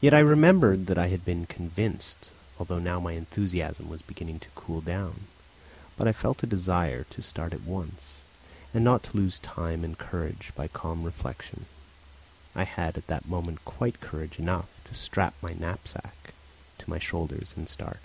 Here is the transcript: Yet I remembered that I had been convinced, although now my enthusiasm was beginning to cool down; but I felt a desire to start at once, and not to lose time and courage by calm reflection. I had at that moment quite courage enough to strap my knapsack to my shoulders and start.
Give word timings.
Yet 0.00 0.14
I 0.14 0.20
remembered 0.20 0.86
that 0.86 0.96
I 0.96 1.08
had 1.08 1.26
been 1.26 1.44
convinced, 1.44 2.30
although 2.58 2.78
now 2.78 2.98
my 3.00 3.12
enthusiasm 3.12 3.90
was 3.90 4.00
beginning 4.00 4.38
to 4.40 4.48
cool 4.54 4.80
down; 4.80 5.26
but 5.98 6.08
I 6.08 6.12
felt 6.14 6.42
a 6.42 6.46
desire 6.46 7.04
to 7.10 7.20
start 7.20 7.52
at 7.52 7.64
once, 7.64 8.14
and 8.72 8.82
not 8.82 9.02
to 9.02 9.16
lose 9.18 9.40
time 9.40 9.84
and 9.84 9.98
courage 9.98 10.52
by 10.56 10.68
calm 10.68 11.02
reflection. 11.02 11.66
I 12.54 12.64
had 12.64 12.96
at 12.96 13.08
that 13.08 13.28
moment 13.28 13.62
quite 13.66 14.00
courage 14.00 14.38
enough 14.38 14.70
to 14.84 14.94
strap 14.94 15.34
my 15.42 15.52
knapsack 15.52 16.32
to 16.78 16.88
my 16.88 16.98
shoulders 16.98 17.52
and 17.54 17.68
start. 17.68 18.04